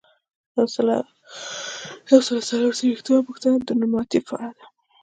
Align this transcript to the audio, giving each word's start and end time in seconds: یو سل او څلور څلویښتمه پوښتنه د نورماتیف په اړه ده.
یو 0.57 0.67
سل 0.75 0.87
او 2.15 2.41
څلور 2.53 2.73
څلویښتمه 2.79 3.19
پوښتنه 3.27 3.55
د 3.59 3.69
نورماتیف 3.79 4.23
په 4.27 4.33
اړه 4.43 4.49
ده. 4.57 4.65